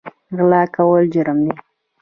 [0.37, 1.53] غلا کول جرم دی